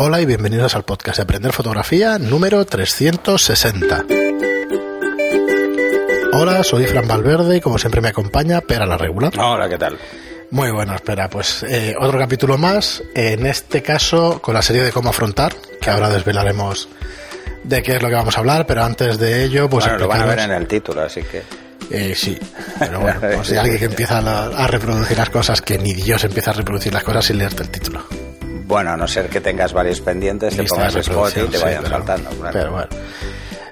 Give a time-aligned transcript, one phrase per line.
[0.00, 4.04] Hola y bienvenidos al podcast de Aprender Fotografía número 360.
[6.34, 9.32] Hola, soy Fran Valverde y como siempre me acompaña Pera la Regular.
[9.36, 9.98] Hola, ¿qué tal?
[10.52, 14.92] Muy bueno, espera, pues eh, otro capítulo más, en este caso con la serie de
[14.92, 16.88] cómo afrontar, que ahora desvelaremos
[17.64, 19.84] de qué es lo que vamos a hablar, pero antes de ello, pues...
[19.84, 21.42] Bueno, lo van a ver en el título, así que...
[21.90, 22.38] Eh, sí,
[22.78, 26.22] pero bueno, pues si alguien que empieza a, a, reproducir las cosas, que ni Dios
[26.22, 28.04] empieza a reproducir las cosas sin leerte el título.
[28.68, 31.84] Bueno, a no ser que tengas varios pendientes, te pongas spot y te vayan sí,
[31.84, 32.28] pero, saltando.
[32.52, 32.88] Pero bueno.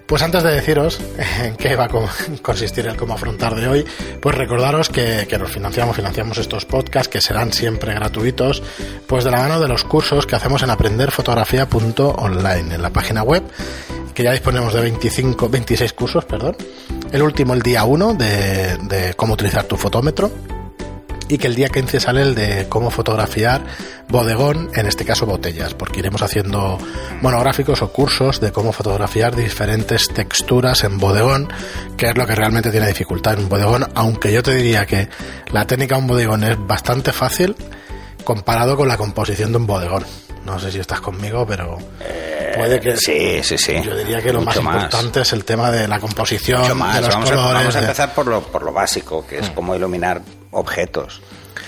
[0.07, 0.99] Pues antes de deciros
[1.43, 1.89] en qué va a
[2.43, 3.85] consistir el cómo afrontar de hoy,
[4.23, 8.63] pues recordaros que, que, nos financiamos, financiamos estos podcasts que serán siempre gratuitos,
[9.07, 13.43] pues de la mano de los cursos que hacemos en aprenderfotografía.online, en la página web,
[14.15, 16.57] que ya disponemos de 25, 26 cursos, perdón.
[17.13, 20.33] El último el día 1 de, de cómo utilizar tu fotómetro,
[21.29, 23.63] y que el día 15 sale el de cómo fotografiar
[24.09, 26.79] bodegón, en este caso botellas, porque iremos haciendo
[27.23, 31.49] monográficos o cursos de cómo fotografiar diferentes texturas en bodegón,
[31.97, 35.09] que es lo que realmente tiene dificultad en un bodegón, aunque yo te diría que
[35.51, 37.57] la técnica de un bodegón es bastante fácil
[38.25, 40.05] comparado con la composición de un bodegón.
[40.45, 41.77] No sé si estás conmigo, pero
[42.57, 43.75] puede que sí, sí, sí.
[43.85, 46.95] Yo diría que lo más, más, importante es el tema de la composición, más.
[46.95, 47.51] de los vamos colores.
[47.51, 49.55] A, vamos a empezar por lo, por lo básico, que es Mm.
[49.55, 51.21] cómo iluminar objetos.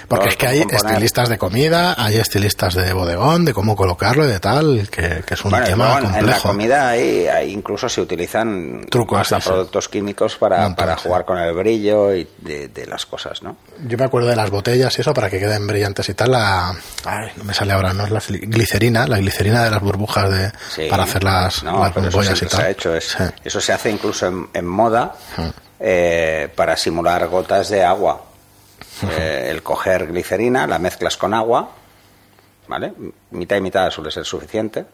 [0.07, 0.31] Porque ¿no?
[0.31, 4.29] es que hay componer- estilistas de comida, hay estilistas de bodegón, de cómo colocarlo y
[4.29, 6.49] de tal, que, que es un Bueno, tema luego en- en la complejo.
[6.49, 9.49] comida hay, hay incluso se utilizan Trucos, hasta sí, sí.
[9.51, 11.03] productos químicos para, para sí.
[11.05, 13.57] jugar con el brillo y de, de las cosas, ¿no?
[13.87, 16.31] Yo me acuerdo de las botellas y eso para que queden brillantes y tal.
[16.33, 16.71] La,
[17.05, 20.31] ay, no me sale ahora, no es la gli- glicerina, la glicerina de las burbujas
[20.31, 22.61] de, para hacer las, No, las bombollas y tal.
[22.61, 22.95] se ha hecho.
[22.95, 23.15] Es.
[23.45, 25.15] Eso se hace incluso en, en moda
[25.81, 28.23] eh, para simular gotas de agua.
[29.03, 31.71] Eh, el coger glicerina, la mezclas con agua,
[32.67, 32.93] ¿vale?
[33.31, 34.87] Mitad y mitad suele ser suficiente.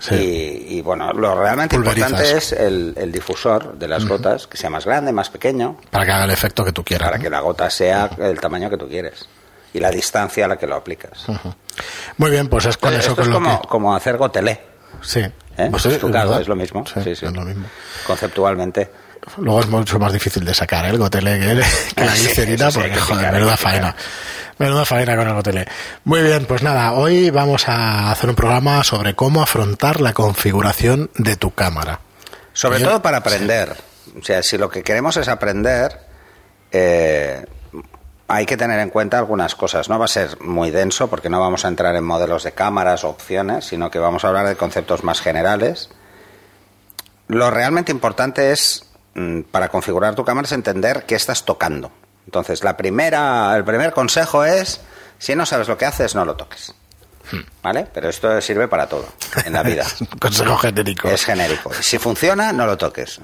[0.00, 0.14] Sí.
[0.14, 2.10] Y, y, bueno, lo realmente Pulverizas.
[2.10, 6.04] importante es el, el difusor de las gotas, que sea más grande, más pequeño, Para
[6.06, 7.06] que haga el efecto que tú quieras.
[7.08, 7.22] para ¿no?
[7.24, 9.28] que la gota sea el tamaño que tú quieres
[9.74, 11.24] y la distancia a la que lo aplicas.
[12.16, 13.68] Muy bien, pues es con Esto eso es con lo como, que.
[13.68, 14.60] como hacer gotelé.
[15.02, 15.20] Sí.
[15.20, 15.68] ¿eh?
[15.70, 16.42] Pues sí, Estucado, verdad.
[16.42, 16.86] es lo mismo.
[16.86, 17.26] Sí, Sí, sí.
[17.26, 17.66] es lo mismo.
[18.06, 18.88] Conceptualmente.
[19.36, 20.90] Luego es mucho más difícil de sacar ¿eh?
[20.90, 21.62] el gotele que,
[21.94, 23.94] que la glicerina, sí, porque que joder, menuda faena.
[24.58, 25.66] Menuda faena con el gotele.
[26.04, 31.10] Muy bien, pues nada, hoy vamos a hacer un programa sobre cómo afrontar la configuración
[31.14, 32.00] de tu cámara.
[32.52, 33.76] Sobre todo para aprender.
[34.20, 36.00] O sea, si lo que queremos es aprender,
[36.72, 37.44] eh,
[38.26, 39.88] hay que tener en cuenta algunas cosas.
[39.88, 43.04] No va a ser muy denso porque no vamos a entrar en modelos de cámaras
[43.04, 45.88] o opciones, sino que vamos a hablar de conceptos más generales.
[47.28, 48.87] Lo realmente importante es,
[49.50, 51.90] para configurar tu cámara, es entender qué estás tocando.
[52.26, 54.80] Entonces, la primera, el primer consejo es,
[55.18, 56.74] si no sabes lo que haces, no lo toques.
[57.62, 57.86] ¿Vale?
[57.92, 59.06] Pero esto sirve para todo
[59.44, 59.84] en la vida.
[60.20, 61.08] Consejo genérico.
[61.08, 61.72] Es genérico.
[61.74, 63.20] Si funciona, no lo toques.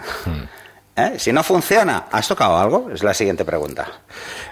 [0.96, 1.14] ¿Eh?
[1.18, 2.90] Si no funciona, ¿has tocado algo?
[2.92, 3.86] Es la siguiente pregunta.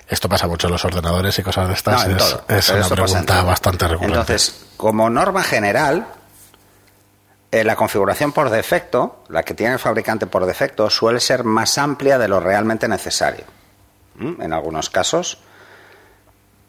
[0.08, 2.06] Esto pasa mucho en los ordenadores y cosas de estas.
[2.06, 2.44] No, en es todo.
[2.48, 4.18] es Pero una pregunta bastante recurrente.
[4.18, 6.06] Entonces, como norma general,
[7.52, 11.76] eh, la configuración por defecto, la que tiene el fabricante por defecto, suele ser más
[11.76, 13.44] amplia de lo realmente necesario.
[14.18, 15.38] En algunos casos.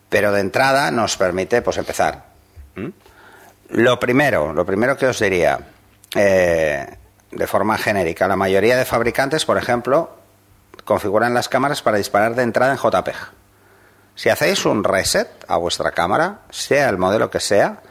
[0.09, 2.25] Pero de entrada nos permite pues empezar.
[3.69, 5.57] Lo primero, lo primero que os diría,
[6.15, 6.97] eh,
[7.31, 10.17] de forma genérica, la mayoría de fabricantes, por ejemplo,
[10.83, 13.15] configuran las cámaras para disparar de entrada en JPEG.
[14.15, 17.81] Si hacéis un reset a vuestra cámara, sea el modelo que sea,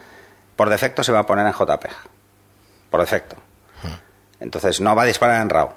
[0.57, 2.12] por defecto se va a poner en JPEG.
[2.93, 3.35] Por defecto.
[4.39, 5.71] Entonces no va a disparar en RAW.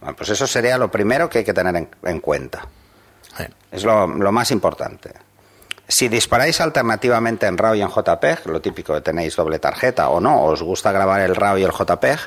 [0.00, 2.66] Bueno, Pues eso sería lo primero que hay que tener en, en cuenta.
[3.70, 5.12] Es lo, lo más importante.
[5.86, 10.18] Si disparáis alternativamente en RAW y en JPEG, lo típico que tenéis doble tarjeta o
[10.20, 12.18] no, os gusta grabar el RAW y el JPEG,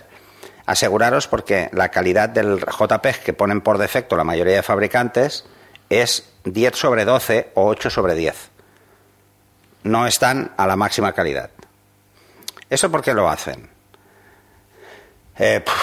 [0.67, 5.43] aseguraros porque la calidad del JPEG que ponen por defecto la mayoría de fabricantes
[5.89, 8.51] es 10 sobre 12 o 8 sobre 10.
[9.83, 11.49] No están a la máxima calidad.
[12.69, 13.78] ¿Eso por qué lo hacen?
[15.39, 15.75] Eh, puf,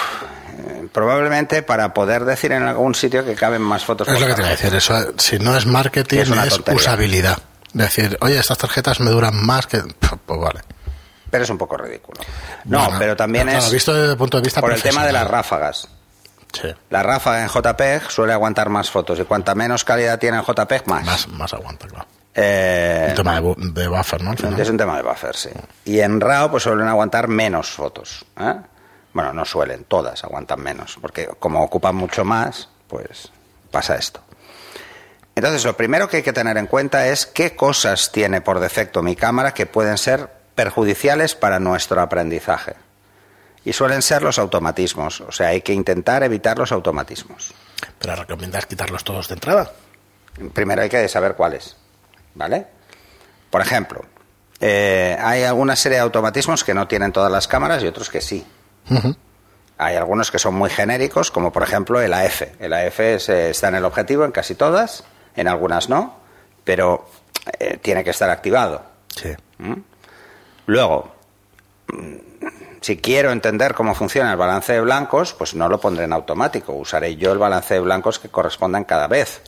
[0.59, 4.07] eh, probablemente para poder decir en algún sitio que caben más fotos.
[4.07, 4.73] Es lo que te iba a decir.
[4.73, 7.37] Eso, si no es marketing, Es una es usabilidad.
[7.73, 9.81] Decir, oye, estas tarjetas me duran más que.
[10.25, 10.61] Pues vale.
[11.29, 12.21] Pero es un poco ridículo.
[12.65, 15.05] No, Bueno, pero también claro, es visto desde el punto de vista por el tema
[15.05, 15.87] de las ráfagas.
[16.53, 20.43] Sí, La ráfaga en JPEG suele aguantar más fotos y cuanta menos calidad tiene en
[20.43, 21.05] JPEG, más.
[21.05, 22.07] más, más aguanta, claro.
[22.33, 24.31] Eh, Un tema de, bu- de buffer, ¿no?
[24.33, 25.49] Es un tema de buffer, sí.
[25.85, 28.25] Y en RAW pues suelen aguantar menos fotos.
[28.39, 28.53] ¿eh?
[29.13, 33.31] Bueno, no suelen, todas aguantan menos, porque como ocupan mucho más, pues
[33.71, 34.21] pasa esto.
[35.35, 39.03] Entonces, lo primero que hay que tener en cuenta es qué cosas tiene por defecto
[39.03, 42.73] mi cámara que pueden ser perjudiciales para nuestro aprendizaje.
[43.63, 47.53] Y suelen ser los automatismos, o sea, hay que intentar evitar los automatismos.
[47.99, 49.71] Pero recomiendas quitarlos todos de entrada.
[50.53, 51.75] Primero hay que saber cuáles,
[52.33, 52.65] ¿vale?
[53.51, 54.05] Por ejemplo,
[54.59, 58.21] eh, hay alguna serie de automatismos que no tienen todas las cámaras y otros que
[58.21, 58.45] sí.
[59.77, 62.43] Hay algunos que son muy genéricos, como por ejemplo el AF.
[62.59, 65.03] El AF eh, está en el objetivo en casi todas,
[65.35, 66.15] en algunas no,
[66.63, 67.07] pero
[67.59, 68.81] eh, tiene que estar activado.
[69.15, 69.29] Sí.
[69.59, 69.73] ¿Mm?
[70.65, 71.11] Luego,
[71.87, 72.15] mm,
[72.81, 76.73] si quiero entender cómo funciona el balance de blancos, pues no lo pondré en automático.
[76.73, 79.41] Usaré yo el balance de blancos que correspondan cada vez.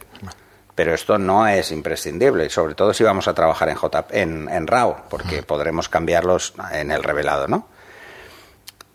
[0.75, 4.65] Pero esto no es imprescindible, sobre todo si vamos a trabajar en, J, en, en
[4.65, 7.67] RAW, porque podremos cambiarlos en el revelado, ¿no?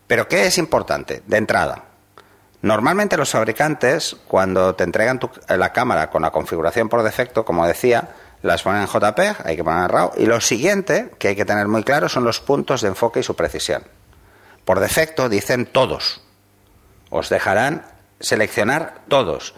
[0.07, 1.23] Pero ¿qué es importante?
[1.25, 1.83] De entrada,
[2.61, 7.65] normalmente los fabricantes, cuando te entregan tu- la cámara con la configuración por defecto, como
[7.67, 8.09] decía,
[8.41, 11.67] las ponen en JPEG, hay que poner RAW, y lo siguiente que hay que tener
[11.67, 13.83] muy claro son los puntos de enfoque y su precisión.
[14.63, 16.21] Por defecto dicen todos.
[17.09, 17.85] Os dejarán
[18.19, 19.55] seleccionar todos.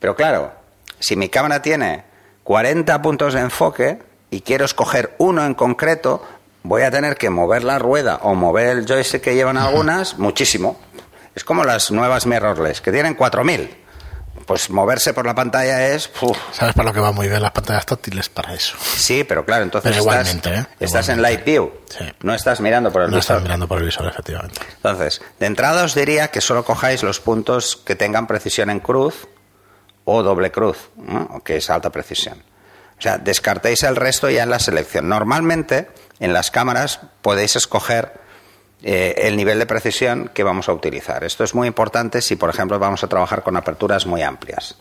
[0.00, 0.52] Pero claro,
[0.98, 2.04] si mi cámara tiene
[2.44, 6.22] 40 puntos de enfoque y quiero escoger uno en concreto,
[6.62, 10.78] voy a tener que mover la rueda o mover el joystick que llevan algunas muchísimo.
[11.34, 13.76] Es como las nuevas mirrorless, que tienen 4000.
[14.46, 16.10] Pues moverse por la pantalla es...
[16.20, 18.28] uf, ¿Sabes para lo que va muy bien las pantallas táctiles?
[18.28, 18.76] Para eso.
[18.80, 20.66] Sí, pero claro, entonces Pero estás, igualmente, ¿eh?
[20.80, 21.70] estás en light view.
[21.88, 22.04] Sí.
[22.22, 23.36] No estás mirando por el No visor.
[23.36, 24.60] estás mirando por el visor, efectivamente.
[24.76, 29.28] Entonces, de entrada os diría que solo cojáis los puntos que tengan precisión en cruz
[30.04, 31.42] o doble cruz, ¿no?
[31.44, 32.42] que es alta precisión.
[32.98, 35.08] O sea, descartéis el resto ya en la selección.
[35.08, 38.20] Normalmente, en las cámaras podéis escoger
[38.82, 41.24] eh, el nivel de precisión que vamos a utilizar.
[41.24, 44.76] Esto es muy importante si, por ejemplo, vamos a trabajar con aperturas muy amplias,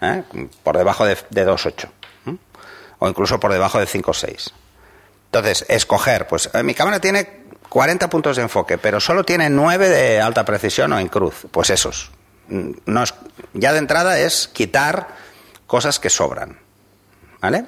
[0.00, 0.22] ¿eh?
[0.62, 1.84] por debajo de, de 2.8
[2.26, 2.36] ¿eh?
[2.98, 4.50] o incluso por debajo de 5.6.
[5.26, 9.88] Entonces, escoger, pues eh, mi cámara tiene 40 puntos de enfoque, pero solo tiene 9
[9.88, 11.46] de alta precisión o en cruz.
[11.50, 12.10] Pues esos.
[12.48, 13.14] Mm, No es-
[13.54, 15.08] ya de entrada es quitar
[15.66, 16.58] cosas que sobran.
[17.40, 17.64] ¿Vale?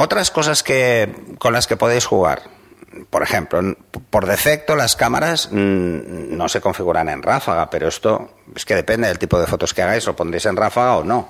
[0.00, 2.42] Otras cosas que, con las que podéis jugar.
[3.10, 3.60] Por ejemplo,
[4.10, 9.18] por defecto las cámaras no se configuran en ráfaga, pero esto es que depende del
[9.18, 11.28] tipo de fotos que hagáis, lo pondréis en ráfaga o no.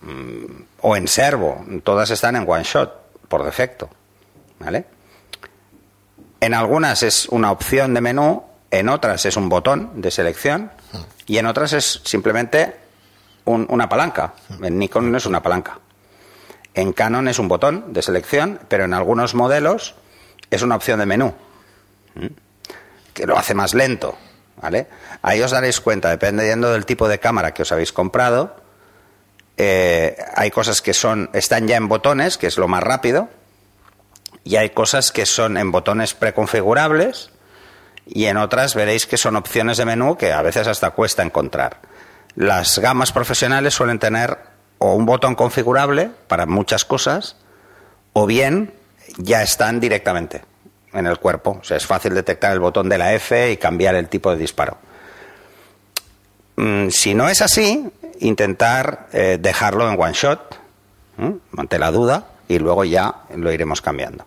[0.00, 3.90] Mm, O en servo, todas están en one shot, por defecto.
[4.60, 4.84] ¿Vale?
[6.40, 10.70] En algunas es una opción de menú, en otras es un botón de selección
[11.26, 12.76] y en otras es simplemente
[13.44, 14.34] un- una palanca.
[14.62, 15.78] En Nikon no es una palanca.
[16.78, 19.96] En Canon es un botón de selección, pero en algunos modelos
[20.48, 21.34] es una opción de menú,
[23.12, 24.16] que lo hace más lento.
[24.62, 24.86] ¿vale?
[25.22, 28.54] Ahí os daréis cuenta, dependiendo del tipo de cámara que os habéis comprado,
[29.56, 33.28] eh, hay cosas que son están ya en botones, que es lo más rápido,
[34.44, 37.30] y hay cosas que son en botones preconfigurables,
[38.06, 41.80] y en otras veréis que son opciones de menú que a veces hasta cuesta encontrar.
[42.36, 44.47] Las gamas profesionales suelen tener
[44.78, 47.36] o un botón configurable para muchas cosas,
[48.12, 48.72] o bien
[49.16, 50.42] ya están directamente
[50.92, 51.58] en el cuerpo.
[51.60, 54.38] O sea, es fácil detectar el botón de la F y cambiar el tipo de
[54.38, 54.78] disparo.
[56.56, 57.88] Mm, si no es así,
[58.20, 60.58] intentar eh, dejarlo en one shot,
[61.18, 61.36] ¿m?
[61.56, 64.24] ante la duda, y luego ya lo iremos cambiando.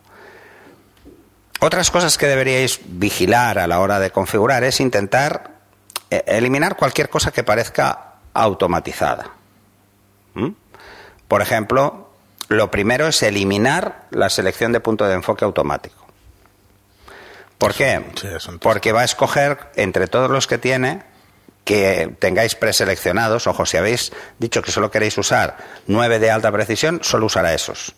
[1.59, 5.51] Otras cosas que deberíais vigilar a la hora de configurar es intentar
[6.09, 9.40] eh, eliminar cualquier cosa que parezca automatizada.
[10.33, 10.49] ¿Mm?
[11.27, 12.09] Por ejemplo,
[12.49, 16.05] lo primero es eliminar la selección de punto de enfoque automático.
[17.57, 18.03] ¿Por qué?
[18.15, 18.27] sí,
[18.59, 21.03] Porque va a escoger entre todos los que tiene
[21.63, 23.47] que tengáis preseleccionados.
[23.47, 25.57] Ojo, si habéis dicho que solo queréis usar
[25.87, 27.93] 9 de alta precisión, solo usará esos.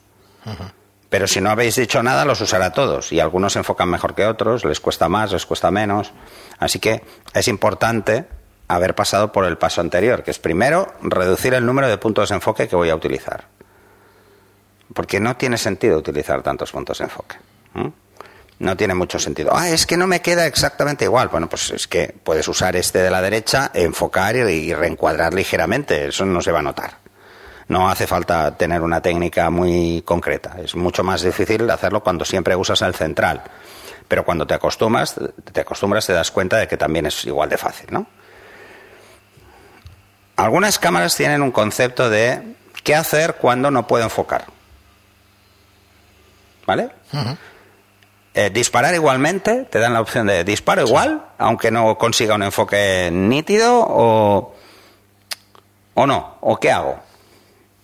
[1.10, 3.12] Pero si no habéis dicho nada, los usará todos.
[3.12, 6.12] Y algunos se enfocan mejor que otros, les cuesta más, les cuesta menos.
[6.60, 8.26] Así que es importante
[8.76, 12.36] haber pasado por el paso anterior, que es primero reducir el número de puntos de
[12.36, 13.46] enfoque que voy a utilizar.
[14.94, 17.36] Porque no tiene sentido utilizar tantos puntos de enfoque.
[18.60, 19.52] No tiene mucho sentido.
[19.54, 21.30] Ah, es que no me queda exactamente igual.
[21.30, 26.08] Bueno, pues es que puedes usar este de la derecha, enfocar y reencuadrar ligeramente.
[26.08, 27.04] Eso no se va a notar.
[27.68, 30.58] No hace falta tener una técnica muy concreta.
[30.64, 33.42] Es mucho más difícil hacerlo cuando siempre usas el central.
[34.08, 35.16] Pero cuando te acostumbras,
[35.52, 38.06] te acostumbras, te das cuenta de que también es igual de fácil, ¿no?
[40.36, 44.46] Algunas cámaras tienen un concepto de qué hacer cuando no puedo enfocar.
[46.66, 46.90] ¿Vale?
[48.34, 53.10] Eh, disparar igualmente, te dan la opción de disparo igual, aunque no consiga un enfoque
[53.12, 54.56] nítido, o,
[55.94, 57.00] o no, o qué hago.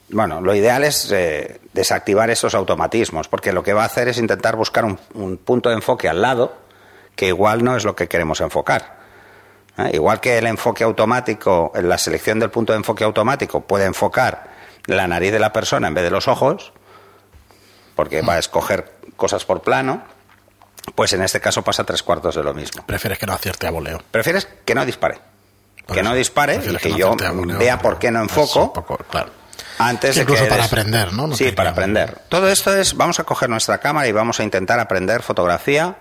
[0.10, 4.18] Bueno, lo ideal es eh, desactivar esos automatismos, porque lo que va a hacer es
[4.18, 6.58] intentar buscar un, un punto de enfoque al lado
[7.16, 8.99] que igual no es lo que queremos enfocar.
[9.86, 9.92] ¿Eh?
[9.94, 14.50] Igual que el enfoque automático, la selección del punto de enfoque automático puede enfocar
[14.86, 16.74] la nariz de la persona en vez de los ojos,
[17.96, 20.04] porque va a escoger cosas por plano,
[20.96, 22.86] pues en este caso pasa tres cuartos de lo mismo.
[22.86, 24.02] Prefieres que no acierte a voleo.
[24.12, 25.20] Prefieres que no dispare.
[25.86, 26.10] Por que eso.
[26.10, 29.32] no dispare y que no yo voleo, vea por qué no enfoco un poco, claro.
[29.80, 31.28] antes Sí, de incluso que para aprender, ¿no?
[31.28, 32.20] No sí, para aprender.
[32.30, 35.98] Todo esto es, vamos a coger nuestra cámara y vamos a intentar aprender fotografía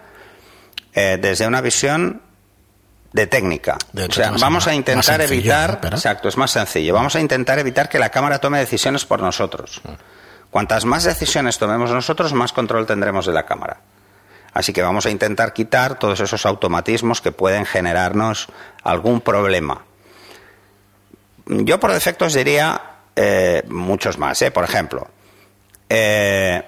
[0.95, 2.23] eh, desde una visión
[3.12, 3.79] de técnica.
[3.93, 6.95] De hecho, o sea, vamos a intentar sencillo, evitar, exacto, es más sencillo.
[6.95, 9.81] Vamos a intentar evitar que la cámara tome decisiones por nosotros.
[10.50, 13.81] Cuantas más decisiones tomemos nosotros, más control tendremos de la cámara.
[14.53, 18.49] Así que vamos a intentar quitar todos esos automatismos que pueden generarnos
[18.83, 19.85] algún problema.
[21.47, 22.81] Yo por defecto os diría
[23.15, 24.41] eh, muchos más.
[24.43, 24.50] ¿eh?
[24.50, 25.09] Por ejemplo,
[25.88, 26.62] eh,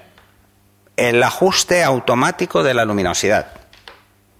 [0.96, 3.48] el ajuste automático de la luminosidad.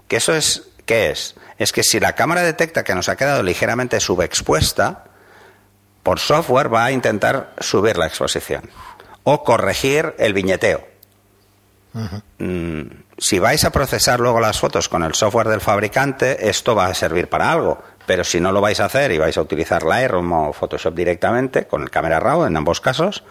[0.08, 1.34] Que eso es, ¿qué es?
[1.60, 5.04] Es que si la cámara detecta que nos ha quedado ligeramente subexpuesta,
[6.02, 8.62] por software va a intentar subir la exposición
[9.24, 10.88] o corregir el viñeteo.
[12.38, 12.82] Mm,
[13.18, 16.94] si vais a procesar luego las fotos con el software del fabricante, esto va a
[16.94, 17.82] servir para algo.
[18.06, 21.66] Pero si no lo vais a hacer y vais a utilizar Lightroom o Photoshop directamente,
[21.66, 23.22] con el Camera Raw en ambos casos,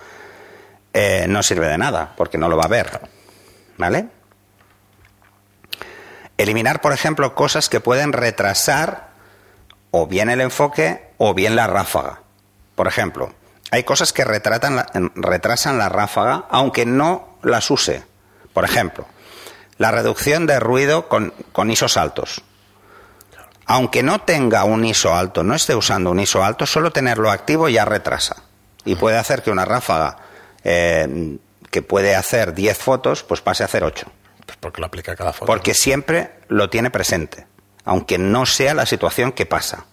[0.94, 3.02] eh, no sirve de nada, porque no lo va a ver.
[3.80, 4.19] ¿Vale?
[6.40, 9.10] Eliminar, por ejemplo, cosas que pueden retrasar
[9.92, 12.22] o bien el enfoque o bien la ráfaga.
[12.76, 13.34] Por ejemplo,
[13.72, 18.04] hay cosas que retratan la- retrasan la ráfaga aunque no las use.
[18.54, 19.06] Por ejemplo,
[19.78, 21.34] la reducción de ruido con,
[21.70, 22.42] ISOs altos.
[23.66, 27.68] Aunque no tenga un ISO alto, no esté usando un ISO alto, solo tenerlo activo
[27.70, 28.38] ya retrasa.
[28.86, 30.18] Y puede hacer que una ráfaga
[30.64, 31.38] eh,
[31.70, 34.08] que puede hacer 10 fotos, pues pase a hacer 8.
[34.50, 35.46] Pues porque lo aplica cada foto.
[35.46, 37.46] Porque siempre lo tiene presente,
[37.86, 39.86] aunque no sea la situación que pasa.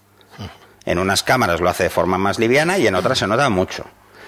[0.85, 3.85] En unas cámaras lo hace de forma más liviana y en otras se nota mucho.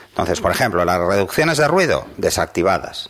[0.09, 3.09] Entonces, por ejemplo, las reducciones de ruido desactivadas.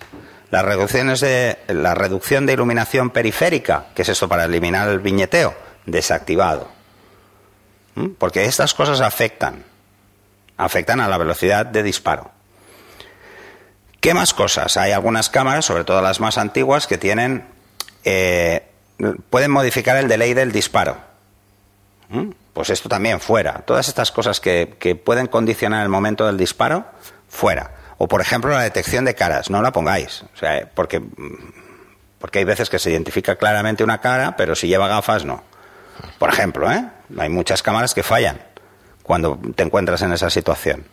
[0.50, 5.56] Las reducciones de la reducción de iluminación periférica, que es esto para eliminar el viñeteo,
[5.86, 6.70] desactivado.
[7.96, 8.10] ¿Mm?
[8.18, 9.66] Porque estas cosas afectan
[10.58, 12.32] afectan a la velocidad de disparo.
[14.00, 14.78] ¿Qué más cosas?
[14.78, 17.46] Hay algunas cámaras, sobre todo las más antiguas, que tienen
[18.04, 18.64] eh,
[19.30, 20.98] pueden modificar el delay del disparo.
[22.10, 22.30] ¿Mm?
[22.54, 23.64] Pues esto también fuera.
[23.66, 26.86] Todas estas cosas que, que pueden condicionar el momento del disparo,
[27.28, 27.72] fuera.
[27.98, 30.24] O por ejemplo la detección de caras, no la pongáis.
[30.34, 31.02] O sea, porque,
[32.20, 35.44] porque hay veces que se identifica claramente una cara, pero si lleva gafas no.
[36.18, 36.86] Por ejemplo, ¿eh?
[37.18, 38.40] hay muchas cámaras que fallan
[39.04, 40.86] cuando te encuentras en esa situación.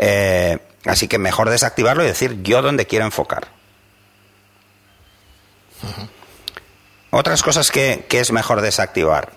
[0.00, 3.48] Eh, así que mejor desactivarlo y decir yo dónde quiero enfocar.
[7.10, 9.32] Otras cosas que, que es mejor desactivar.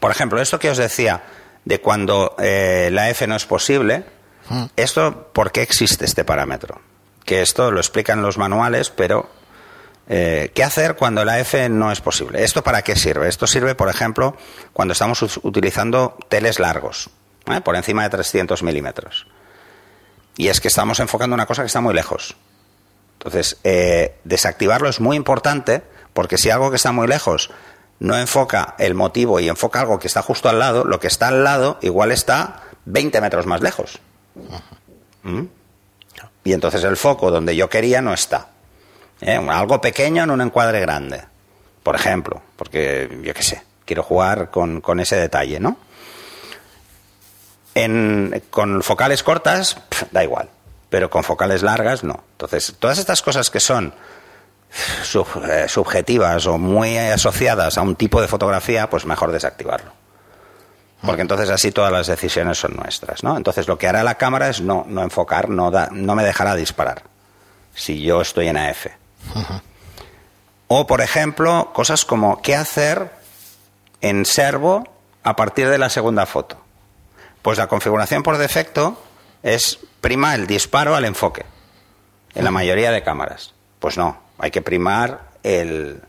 [0.00, 1.22] Por ejemplo, esto que os decía
[1.64, 4.04] de cuando eh, la F no es posible,
[4.76, 6.80] esto, ¿por qué existe este parámetro?
[7.24, 9.30] Que esto lo explican los manuales, pero
[10.08, 12.44] eh, ¿qué hacer cuando la F no es posible?
[12.44, 13.28] ¿Esto para qué sirve?
[13.28, 14.36] Esto sirve, por ejemplo,
[14.72, 17.08] cuando estamos utilizando teles largos,
[17.62, 19.26] por encima de 300 milímetros.
[20.36, 22.36] Y es que estamos enfocando una cosa que está muy lejos.
[23.18, 27.50] Entonces, eh, desactivarlo es muy importante porque si algo que está muy lejos
[28.00, 31.28] no enfoca el motivo y enfoca algo que está justo al lado, lo que está
[31.28, 33.98] al lado igual está 20 metros más lejos.
[35.22, 35.44] ¿Mm?
[36.44, 38.48] Y entonces el foco donde yo quería no está.
[39.20, 39.36] ¿Eh?
[39.48, 41.22] Algo pequeño en un encuadre grande,
[41.82, 45.78] por ejemplo, porque yo qué sé, quiero jugar con, con ese detalle, ¿no?
[48.50, 49.76] Con focales cortas,
[50.12, 50.48] da igual,
[50.90, 52.22] pero con focales largas, no.
[52.32, 53.92] Entonces, todas estas cosas que son
[55.48, 59.92] eh, subjetivas o muy asociadas a un tipo de fotografía, pues mejor desactivarlo.
[61.02, 63.22] Porque entonces así todas las decisiones son nuestras.
[63.22, 66.54] Entonces lo que hará la cámara es no, no enfocar, no, da- no me dejará
[66.54, 67.02] disparar
[67.74, 68.86] si yo estoy en AF.
[70.68, 73.10] O, por ejemplo, cosas como qué hacer
[74.00, 74.84] en servo
[75.22, 76.56] a partir de la segunda foto.
[77.44, 78.98] Pues la configuración por defecto
[79.42, 81.44] es prima el disparo al enfoque,
[82.34, 83.52] en la mayoría de cámaras.
[83.80, 86.00] Pues no, hay que primar el,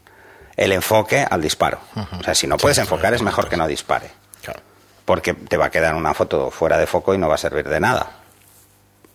[0.56, 1.80] el enfoque al disparo.
[2.18, 4.10] O sea, si no puedes Sí, enfocar es mejor que no dispare
[4.42, 4.62] Claro.
[5.04, 7.68] porque te va a quedar una foto fuera de foco y no va a servir
[7.68, 8.12] de nada.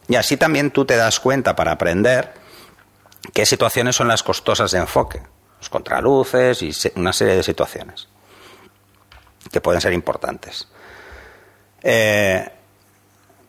[0.06, 2.34] Y así también tú te das cuenta para aprender
[3.32, 5.22] qué situaciones son las costosas de enfoque,
[5.58, 8.08] los contraluces y una serie de situaciones
[9.50, 10.68] que pueden ser importantes.
[11.82, 12.48] Eh,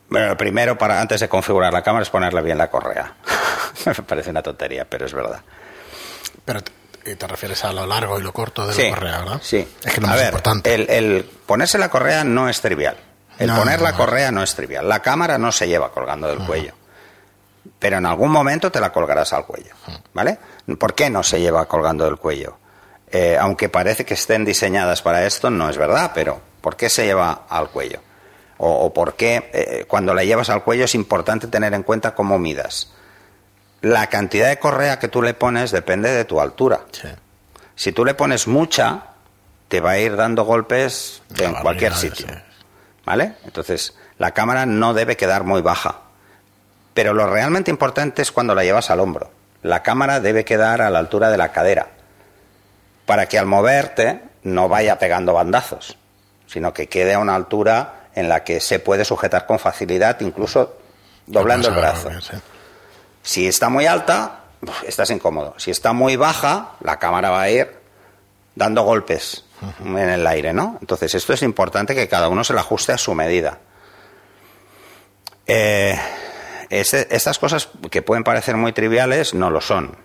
[0.08, 3.14] Bueno, lo primero, para, antes de configurar la cámara, es ponerle bien la correa.
[3.86, 5.40] Me parece una tontería, pero es verdad.
[6.44, 9.40] Pero te, te refieres a lo largo y lo corto de Sí, la correa, ¿verdad?
[9.42, 9.66] sí.
[9.84, 10.74] Es que no a es ver, importante.
[10.74, 12.96] El, el ponerse la correa no es trivial.
[13.38, 13.96] El No, poner no, la no.
[13.96, 14.86] correa no es trivial.
[14.88, 16.74] La cámara no se lleva colgando del cuello.
[17.78, 19.74] Pero en algún momento te la colgarás al cuello.
[20.12, 20.38] ¿Vale?
[20.78, 22.58] ¿Por qué no se lleva colgando del cuello?
[23.10, 27.06] Eh, aunque parece que estén diseñadas para esto, no es verdad, pero ¿por qué se
[27.06, 28.00] lleva al cuello?
[28.58, 32.14] O, o por qué eh, cuando la llevas al cuello es importante tener en cuenta
[32.14, 32.92] cómo midas.
[33.80, 36.80] La cantidad de correa que tú le pones depende de tu altura.
[36.92, 37.08] Sí.
[37.74, 39.02] Si tú le pones mucha,
[39.68, 42.26] te va a ir dando golpes de- en cualquier sitio.
[42.28, 42.34] sí.
[43.04, 43.34] ¿Vale?
[43.44, 45.96] Entonces, la cámara no debe quedar muy baja.
[46.94, 49.32] Pero lo realmente importante es cuando la llevas al hombro.
[49.62, 51.88] La cámara debe quedar a la altura de la cadera.
[53.06, 55.96] Para que al moverte no vaya pegando bandazos,
[56.46, 60.76] sino que quede a una altura en la que se puede sujetar con facilidad, incluso
[61.26, 62.10] doblando el brazo.
[63.22, 64.40] Si está muy alta,
[64.86, 65.54] estás incómodo.
[65.58, 67.70] Si está muy baja, la cámara va a ir
[68.54, 69.44] dando golpes
[69.84, 70.76] en el aire, ¿no?
[70.80, 73.58] Entonces, esto es importante que cada uno se lo ajuste a su medida.
[75.46, 75.98] Eh,
[76.70, 79.96] este- estas cosas que pueden parecer muy triviales no lo son.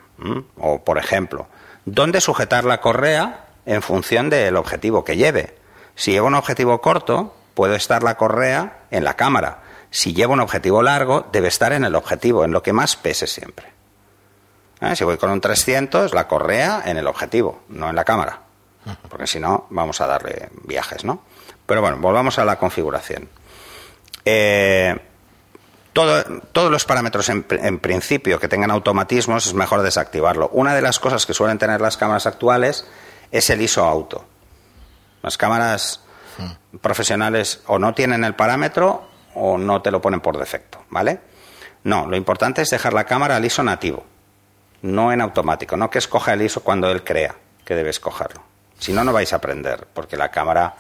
[0.58, 1.48] O, por ejemplo,
[1.86, 5.56] ¿dónde sujetar la correa en función del objetivo que lleve?
[5.96, 9.64] Si llevo un objetivo corto, puede estar la correa en la cámara.
[9.90, 13.26] Si llevo un objetivo largo, debe estar en el objetivo, en lo que más pese
[13.26, 13.74] siempre.
[14.80, 14.96] ¿Eh?
[14.96, 18.42] Si voy con un 300, la correa en el objetivo, no en la cámara.
[19.10, 21.24] Porque si no, vamos a darle viajes, ¿no?
[21.66, 23.28] Pero bueno, volvamos a la configuración.
[24.24, 24.96] Eh,
[25.94, 30.50] todo- todos los parámetros en principio que tengan automatismos es mejor desactivarlo.
[30.54, 32.86] Una de las cosas que suelen tener las cámaras actuales
[33.32, 34.26] es el ISO auto.
[35.24, 36.02] Las cámaras
[36.82, 41.20] profesionales o no tienen el parámetro o no te lo ponen por defecto, ¿vale?
[41.84, 44.06] No, lo importante es dejar la cámara al ISO nativo,
[44.82, 48.42] no en automático, no que escoja el ISO cuando él crea que debe escogerlo.
[48.80, 50.76] Si no, no vais a aprender, porque la cámara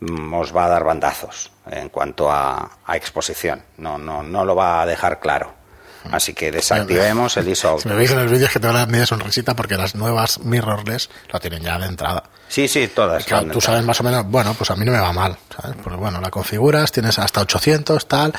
[0.00, 4.54] mm, os va a dar bandazos en cuanto a, a exposición, no, no, no lo
[4.54, 5.59] va a dejar claro.
[6.12, 8.76] Así que desactivemos el ISO Si me veis en el vídeo es que te voy
[8.76, 12.22] a dar media sonrisita porque las nuevas mirrorless lo tienen ya de entrada.
[12.48, 13.24] Sí, sí, todas.
[13.24, 15.76] Claro, tú sabes más o menos, bueno, pues a mí no me va mal, ¿sabes?
[15.82, 18.32] Porque bueno, la configuras, tienes hasta 800, tal.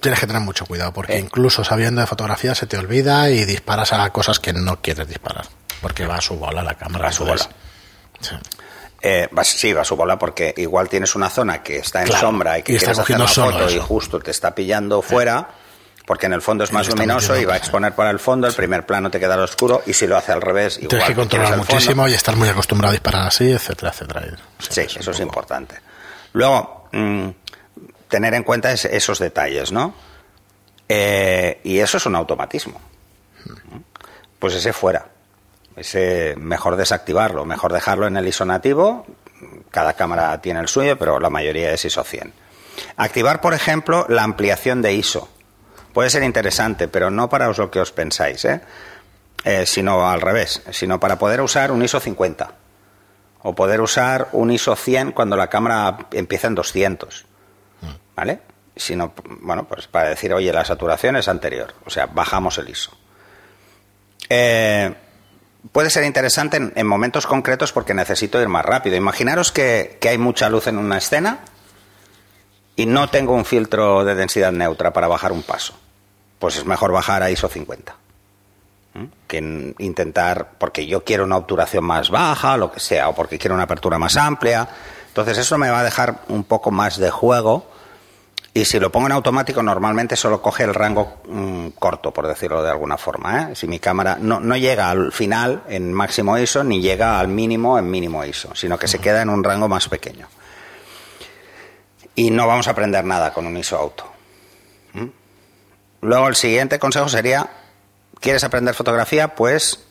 [0.00, 1.20] Tienes que tener mucho cuidado porque Eh.
[1.20, 5.46] incluso sabiendo de fotografía se te olvida y disparas a cosas que no quieres disparar.
[5.80, 7.04] Porque va a su bola la cámara.
[7.04, 7.58] Va a su entonces- bola.
[8.20, 8.34] Sí.
[9.06, 12.06] Eh, vas- sí, va a su bola porque igual tienes una zona que está en
[12.08, 14.30] Claro, sombra y que y está quieres hacer cogiendo la solo foto y justo te
[14.30, 15.48] está pillando fuera,
[16.06, 18.54] porque en el fondo es más luminoso y va a exponer para el fondo, el
[18.54, 21.14] primer plano te queda al oscuro y si lo hace al revés, igual Tienes que
[21.14, 24.22] controlar muchísimo y estar muy acostumbrado a disparar así, etcétera, etcétera.
[24.58, 25.76] Sí, eso es poco- importante.
[26.34, 27.28] Luego, mm,
[28.08, 29.94] tener en cuenta es- esos detalles, ¿no?
[30.88, 32.80] Eh, y eso es un automatismo.
[34.38, 35.06] Pues ese fuera.
[35.76, 39.06] Ese mejor desactivarlo, mejor dejarlo en el ISO nativo.
[39.70, 42.32] Cada cámara tiene el suyo, pero la mayoría es ISO 100.
[42.96, 45.28] Activar, por ejemplo, la ampliación de ISO.
[45.94, 48.60] Puede ser interesante, pero no para lo que os pensáis, ¿eh?
[49.44, 52.50] Eh, sino al revés, sino para poder usar un ISO 50
[53.42, 57.26] o poder usar un ISO 100 cuando la cámara empieza en 200.
[58.16, 58.40] ¿Vale?
[58.74, 62.90] Sino, bueno, pues para decir, oye, la saturación es anterior, o sea, bajamos el ISO.
[64.28, 64.92] Eh,
[65.70, 68.96] puede ser interesante en, en momentos concretos porque necesito ir más rápido.
[68.96, 71.40] Imaginaros que, que hay mucha luz en una escena
[72.74, 75.83] y no tengo un filtro de densidad neutra para bajar un paso.
[76.38, 77.94] Pues es mejor bajar a ISO 50
[78.94, 79.08] ¿m?
[79.26, 83.38] que en- intentar, porque yo quiero una obturación más baja, lo que sea, o porque
[83.38, 84.68] quiero una apertura más amplia.
[85.08, 87.70] Entonces eso me va a dejar un poco más de juego.
[88.56, 92.62] Y si lo pongo en automático, normalmente solo coge el rango mm, corto, por decirlo
[92.62, 93.50] de alguna forma.
[93.50, 93.56] ¿eh?
[93.56, 97.78] Si mi cámara no, no llega al final en máximo ISO, ni llega al mínimo
[97.80, 100.28] en mínimo ISO, sino que se queda en un rango más pequeño.
[102.14, 104.04] Y no vamos a aprender nada con un ISO auto.
[106.04, 107.48] Luego el siguiente consejo sería,
[108.20, 109.34] ¿quieres aprender fotografía?
[109.34, 109.86] Pues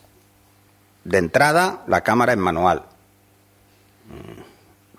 [1.04, 2.84] de entrada la cámara en manual.
[4.06, 4.41] Mm,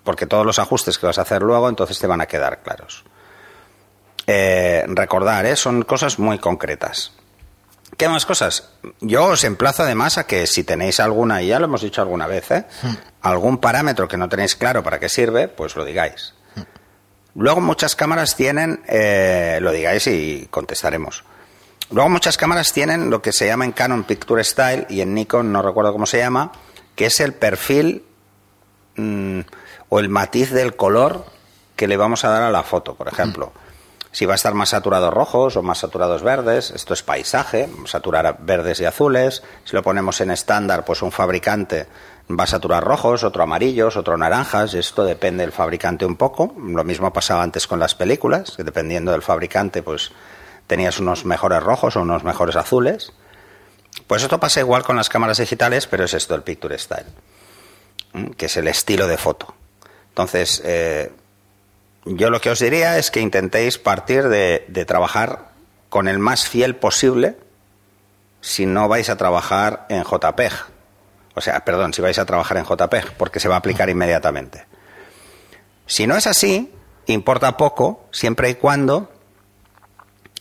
[0.03, 3.05] Porque todos los ajustes que vas a hacer luego entonces te van a quedar claros.
[4.27, 5.55] Eh, recordar, ¿eh?
[5.55, 7.13] son cosas muy concretas.
[7.95, 8.71] ¿Qué más cosas?
[8.99, 12.27] Yo os emplazo además a que si tenéis alguna, y ya lo hemos dicho alguna
[12.27, 12.65] vez, ¿eh?
[13.21, 16.34] algún parámetro que no tenéis claro para qué sirve, pues lo digáis.
[17.35, 21.23] Luego muchas cámaras tienen, eh, lo digáis y contestaremos.
[21.91, 25.51] Luego muchas cámaras tienen lo que se llama en Canon Picture Style y en Nikon
[25.51, 26.51] no recuerdo cómo se llama,
[26.95, 28.03] que es el perfil
[28.95, 29.41] mm,
[29.89, 31.25] o el matiz del color
[31.75, 33.51] que le vamos a dar a la foto, por ejemplo.
[34.11, 36.71] si va a estar más saturados rojos o más saturados verdes.
[36.71, 39.43] Esto es paisaje, saturar verdes y azules.
[39.65, 41.85] Si lo ponemos en estándar, pues un fabricante
[42.29, 44.73] va a saturar rojos, otro amarillos, otro naranjas.
[44.73, 46.53] Esto depende del fabricante un poco.
[46.57, 50.11] Lo mismo pasaba antes con las películas, que dependiendo del fabricante, pues
[50.67, 53.13] tenías unos mejores rojos o unos mejores azules.
[54.07, 57.07] Pues esto pasa igual con las cámaras digitales, pero es esto el Picture Style,
[58.37, 59.55] que es el estilo de foto.
[60.09, 61.11] Entonces, eh,
[62.05, 65.51] yo lo que os diría es que intentéis partir de, trabajar
[65.89, 67.37] con el más fiel posible
[68.41, 70.74] si no vais a trabajar en JPEG.
[71.35, 74.65] O sea, perdón, si vais a trabajar en JPEG, porque se va a aplicar inmediatamente.
[75.85, 76.73] Si no es así,
[77.05, 79.11] importa poco, siempre y cuando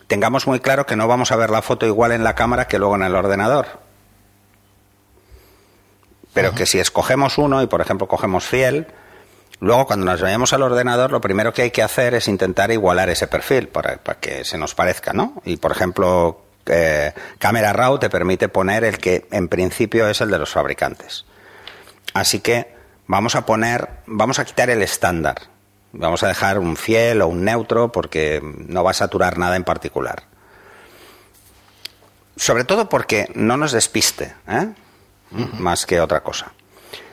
[0.06, 2.78] tengamos muy claro que no vamos a ver la foto igual en la cámara que
[2.78, 3.66] luego en el ordenador.
[6.32, 8.88] Pero que si escogemos uno y, por ejemplo, cogemos fiel,
[9.60, 13.08] Luego, cuando nos vayamos al ordenador, lo primero que hay que hacer es intentar igualar
[13.08, 15.40] ese perfil para, que se nos parezca, ¿no?
[15.44, 20.30] Y, por ejemplo, eh, Camera Raw te permite poner el que en principio es el
[20.30, 21.24] de los fabricantes.
[22.12, 22.74] Así que
[23.06, 25.42] vamos a poner, vamos a quitar el estándar.
[25.92, 29.64] Vamos a dejar un fiel o un neutro porque no va a saturar nada en
[29.64, 30.24] particular.
[32.36, 34.68] Sobre todo porque no nos despiste, ¿eh?
[35.58, 36.52] más que otra cosa.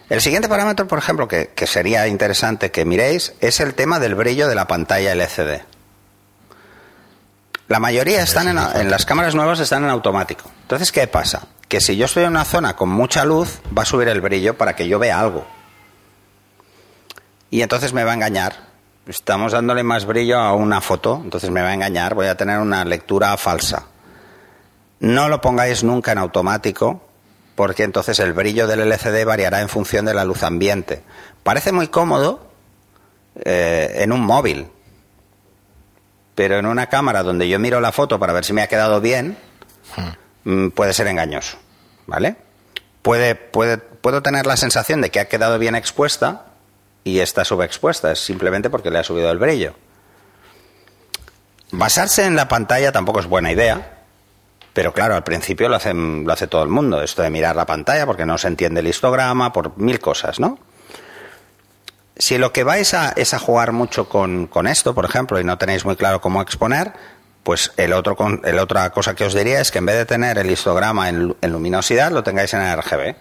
[0.10, 4.48] El siguiente parámetro, por ejemplo, que, sería interesante que miréis, es el tema del brillo
[4.48, 5.62] de la pantalla LCD.
[7.72, 10.52] La mayoría están en, en, las cámaras nuevas están en automático.
[10.64, 11.48] Entonces, ¿qué pasa?
[11.70, 14.58] Que si yo estoy en una zona con mucha luz, va a subir el brillo
[14.58, 15.48] para que yo vea algo.
[17.50, 18.68] Y entonces me va a engañar.
[19.08, 22.60] Estamos dándole más brillo a una foto, entonces me va a engañar, voy a tener
[22.60, 23.86] una lectura falsa.
[25.00, 27.02] No lo pongáis nunca en automático,
[27.56, 31.04] porque entonces el brillo del LCD variará en función de la luz ambiente.
[31.44, 32.52] Parece muy cómodo
[33.46, 34.68] eh, en un móvil,
[36.42, 39.00] pero en una cámara donde yo miro la foto para ver si me ha quedado
[39.00, 39.38] bien,
[39.96, 40.50] hmm.
[40.50, 41.60] mm, puede ser engañoso,
[42.08, 42.36] ¿vale?
[43.04, 46.48] Puede, puede, puedo tener la sensación de que ha quedado bien expuesta
[47.04, 49.76] y está subexpuesta, es simplemente porque le ha subido el brillo.
[51.70, 54.00] Basarse en la pantalla tampoco es buena idea,
[54.74, 57.68] pero claro, al principio lo, hacen, lo hace todo el mundo, esto de mirar la
[57.68, 60.58] pantalla porque no se entiende el histograma, por mil cosas, ¿no?
[62.18, 65.58] Si lo que vais a, es a jugar mucho con, esto, por ejemplo, y no
[65.58, 66.94] tenéis muy claro cómo exponer,
[67.44, 70.38] pues el otro, el otra cosa que os diría es que en vez de tener
[70.38, 73.16] el histograma en, luminosidad, lo tengáis en RGB.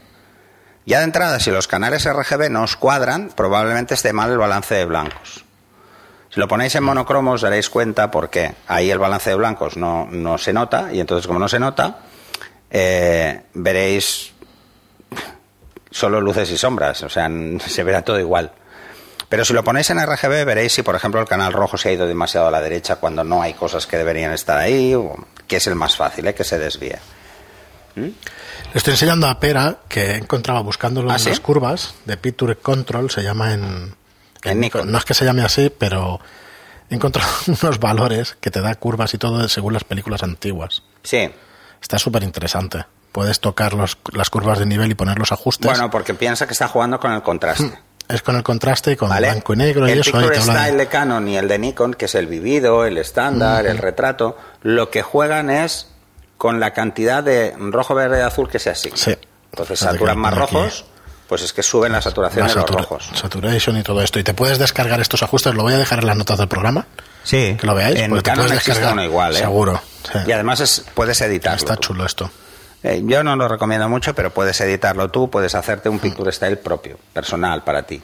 [0.87, 4.75] Ya de entrada, si los canales RGB no os cuadran, probablemente esté mal el balance
[4.75, 5.45] de blancos.
[6.31, 10.07] Si lo ponéis en monocromo os daréis cuenta porque ahí el balance de blancos no,
[10.11, 12.01] no se nota y entonces como no se nota,
[12.71, 14.33] eh, veréis
[15.91, 17.29] solo luces y sombras, o sea,
[17.67, 18.53] se verá todo igual.
[19.31, 21.93] Pero si lo ponéis en RGB veréis si, por ejemplo, el canal rojo se ha
[21.93, 24.93] ido demasiado a la derecha cuando no hay cosas que deberían estar ahí,
[25.47, 26.35] que es el más fácil, ¿eh?
[26.35, 26.99] que se desvíe.
[27.95, 28.01] ¿Mm?
[28.01, 28.13] Le
[28.75, 33.55] estoy enseñando a Pera que encontraba buscando ¿Ah, las curvas de Picture Control, se llama
[33.55, 33.95] en,
[34.85, 36.19] no es que se llame así, pero
[36.89, 40.83] he encontrado unos valores que te da curvas y todo según las películas antiguas.
[41.05, 41.31] Sí.
[41.81, 42.85] Está súper interesante.
[43.13, 45.67] Puedes tocar las curvas de nivel y poner los ajustes.
[45.67, 47.79] Bueno, porque piensa que está jugando con el contraste.
[48.11, 50.21] Es con el contraste y con blanco y negro el y eso.
[50.21, 53.79] El Style de Canon y el de Nikon, que es el vivido, el estándar, el
[53.79, 55.89] retrato, lo que juegan es
[56.37, 58.97] con la cantidad de rojo, verde y azul que se asigna.
[58.97, 59.17] Sí.
[59.53, 60.85] Entonces saturan más rojos
[61.31, 63.09] pues es que suben la saturación de los rojos.
[63.15, 64.19] Saturation y todo esto.
[64.19, 66.87] Y te puedes descargar estos ajustes, lo voy a dejar en las notas del programa.
[67.23, 67.57] Sí.
[67.57, 68.01] Que lo veáis.
[68.01, 69.39] En Canon existe uno igual, ¿eh?
[69.39, 69.81] Seguro.
[70.27, 71.59] Y además es, puedes editarlo.
[71.59, 72.33] Está chulo esto.
[72.83, 76.57] Eh, yo no lo recomiendo mucho, pero puedes editarlo tú, puedes hacerte un picture style
[76.57, 78.03] propio, personal para ti.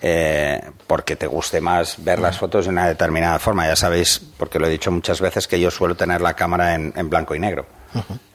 [0.00, 3.66] Eh, porque te guste más ver las fotos de una determinada forma.
[3.66, 7.10] Ya sabéis, porque lo he dicho muchas veces, que yo suelo tener la cámara en,
[7.10, 7.66] blanco y negro,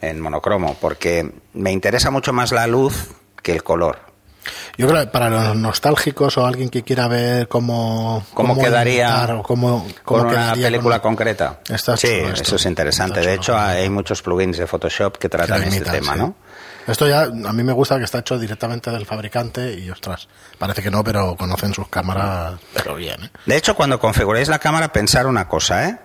[0.02, 4.13] en monocromo, porque me interesa mucho más la luz que el color.
[4.78, 9.44] Yo creo que para los nostálgicos o alguien que quiera ver cómo, cómo, quedaría o
[9.44, 11.60] cómo, con una película concreta.
[11.98, 13.22] sí, eso es interesante.
[13.22, 16.36] De hecho, hay muchos plugins de Photoshop que tratan este tema, ¿no?
[16.88, 20.28] Esto ya, a mí me gusta que está hecho directamente del fabricante y, ostras,
[20.58, 23.24] parece que no, pero conocen sus cámaras, pero bien.
[23.24, 23.30] ¿eh?
[23.46, 26.00] De hecho, cuando configuréis la cámara, pensar una cosa, ¿eh?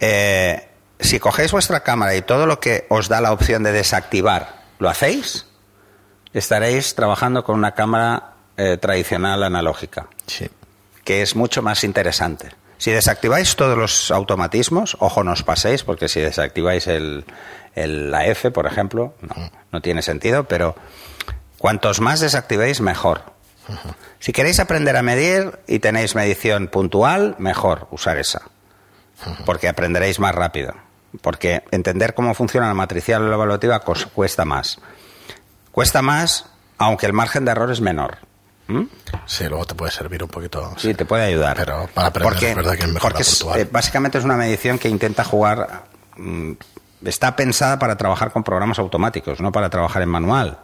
[0.00, 0.68] ¿eh?
[0.98, 4.88] Si cogéis vuestra cámara y todo lo que os da la opción de desactivar, ¿lo
[4.88, 5.47] hacéis?
[6.32, 10.48] Estaréis trabajando con una cámara eh, tradicional analógica, sí.
[11.04, 12.50] que es mucho más interesante.
[12.78, 17.24] Si desactiváis todos los automatismos, ojo, no os paséis, porque si desactiváis el,
[17.74, 20.76] la F, por ejemplo, no, no, tiene sentido, pero
[21.58, 23.22] cuantos más desactivéis, mejor.
[24.20, 28.42] Si queréis aprender a medir y tenéis medición puntual, mejor usar esa.
[29.44, 30.74] porque aprenderéis más rápido.
[31.20, 34.78] Porque entender cómo funciona la matricial o la evaluativa cuesta más.
[35.72, 36.46] Cuesta más,
[36.78, 38.18] aunque el margen de error es menor.
[38.68, 38.82] ¿Mm?
[39.26, 40.74] Sí, luego te puede servir un poquito.
[40.76, 41.56] Sí, te puede ayudar.
[41.56, 44.36] Pero para aprender porque, es verdad que es mejor porque es, eh, básicamente es una
[44.36, 45.84] medición que intenta jugar.
[46.16, 46.52] mm,
[47.04, 50.58] está pensada para trabajar con programas automáticos, no para trabajar en manual.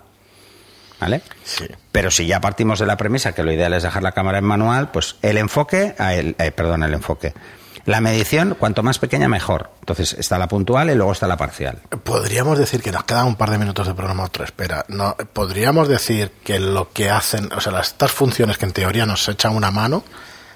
[1.01, 1.23] ¿Vale?
[1.45, 1.67] Sí.
[1.93, 4.45] Pero si ya partimos de la premisa que lo ideal es dejar la cámara en
[4.45, 7.35] manual, pues el enfoque, el- eh, perdón, el enfoque.
[7.87, 9.71] La medición, cuanto más pequeña, mejor.
[9.81, 11.79] Entonces está la puntual y luego está la parcial.
[12.03, 14.85] Podríamos decir que nos quedan un par de minutos de programa otra espera.
[14.89, 19.05] No, podríamos decir que lo que hacen, o sea, las, estas funciones que en teoría
[19.05, 20.03] nos echan una mano,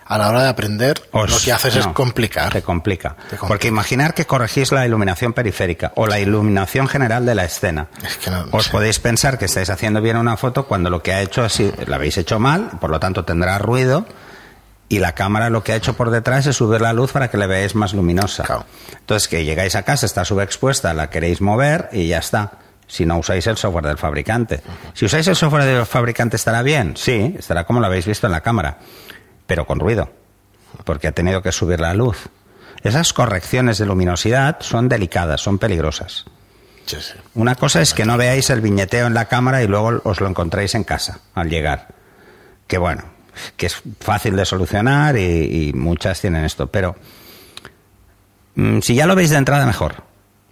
[0.07, 2.51] a la hora de aprender, Os- lo que haces es complicar.
[2.51, 3.11] Te complica.
[3.11, 3.47] Te complica.
[3.47, 7.89] Porque imaginar que corregís la iluminación periférica o la iluminación general de la escena.
[8.03, 8.71] Es que no- Os sí.
[8.71, 11.97] podéis pensar que estáis haciendo bien una foto cuando lo que ha hecho así, la
[11.97, 14.07] habéis hecho mal, por lo tanto tendrá ruido.
[14.89, 17.37] Y la cámara lo que ha hecho por detrás es subir la luz para que
[17.37, 18.45] la veáis más luminosa.
[18.45, 18.65] Claro.
[18.99, 22.53] Entonces, que llegáis a casa, está subexpuesta, la queréis mover y ya está.
[22.87, 24.63] Si no usáis el software del fabricante.
[24.95, 26.97] Si usáis el software del fabricante, ¿estará bien?
[26.97, 28.79] Sí, estará como lo habéis visto en la cámara,
[29.47, 30.11] pero con ruido,
[30.85, 32.29] porque ha tenido que subir la luz.
[32.83, 36.25] Esas correcciones de luminosidad son delicadas, son peligrosas.
[36.87, 37.13] Sí, sí.
[37.35, 40.27] Una cosa es que no veáis el viñeteo en la cámara y luego os lo
[40.29, 41.89] encontráis en casa al llegar.
[42.67, 43.05] Que bueno,
[43.57, 46.67] que es fácil de solucionar y, muchas tienen esto.
[46.69, 46.97] Pero
[48.55, 50.03] mm, si ya lo veis de entrada, mejor.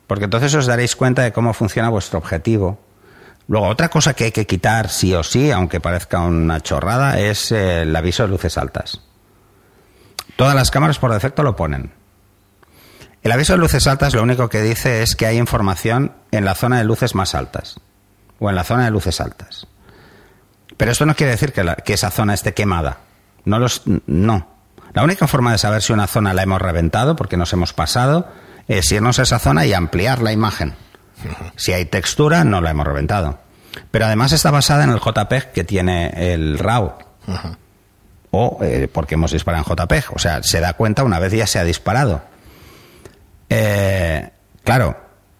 [0.06, 2.78] Porque entonces os daréis cuenta de cómo funciona vuestro objetivo.
[3.48, 7.52] Luego, otra cosa que hay que quitar sí o sí, aunque parezca una chorrada, es
[7.52, 9.00] eh, el aviso de luces altas.
[10.36, 11.92] Todas las cámaras por defecto lo ponen.
[13.22, 16.54] El aviso de luces altas lo único que dice es que hay información en la
[16.54, 17.80] zona de luces más altas
[18.38, 19.66] o en la zona de luces altas.
[20.76, 22.98] Pero esto no quiere decir que, la- que esa zona esté quemada.
[23.44, 24.48] No, los, no.
[24.92, 28.28] La única forma de saber si una zona la hemos reventado, porque nos hemos pasado,
[28.68, 30.74] es irnos a esa zona y ampliar la imagen.
[31.56, 33.38] Si hay textura, no la hemos reventado.
[33.90, 36.92] Pero además está basada en el JPEG que tiene el RAW.
[38.30, 40.04] O eh, porque hemos disparado en JPEG.
[40.14, 42.22] O sea, se da cuenta una vez ya se ha disparado.
[43.48, 44.30] Eh,
[44.64, 44.96] claro,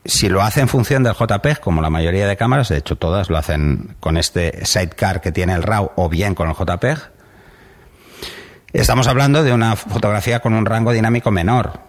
[0.06, 3.30] si lo hace en función del JPEG, como la mayoría de cámaras, de hecho todas
[3.30, 6.98] lo hacen con este sidecar que tiene el RAW o bien con el JPEG,
[8.72, 11.80] estamos hablando de una fotografía con un rango dinámico menor.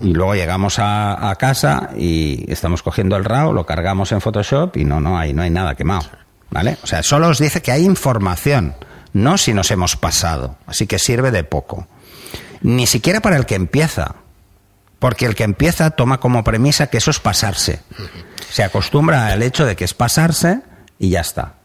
[0.00, 4.84] Y luego llegamos a, casa y estamos cogiendo el RAW, lo cargamos en Photoshop y
[4.84, 6.08] no, no hay, no hay nada quemado.
[6.50, 6.78] ¿Vale?
[6.82, 8.74] O sea, solo os dice que hay información,
[9.12, 10.56] no si nos hemos pasado.
[10.66, 11.86] Así que sirve de poco.
[12.62, 14.16] Ni siquiera para el que empieza.
[15.04, 17.80] Porque el que empieza toma como premisa que eso es pasarse.
[18.50, 20.60] Se acostumbra al hecho de que es pasarse
[20.98, 21.56] y ya está.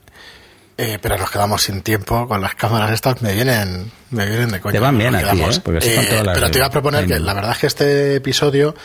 [0.78, 4.60] Eh, pero nos quedamos sin tiempo con las cámaras estas, me vienen, me vienen de
[4.60, 4.74] coña.
[4.74, 5.42] Te van bien a ti.
[5.42, 5.62] ¿eh?
[5.64, 8.76] Porque todas las pero te iba a proponer que la verdad es que este episodio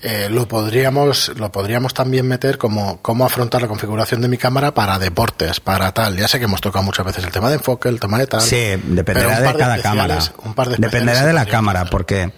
[0.00, 4.72] eh, lo podríamos, lo podríamos también meter como cómo afrontar la configuración de mi cámara
[4.72, 6.16] para deportes, para tal.
[6.16, 8.40] Ya sé que hemos tocado muchas veces el tema de enfoque, el tema de tal.
[8.40, 10.18] Sí, dependerá de cada cámara.
[10.44, 12.32] un par de dependerá de la cámara, porque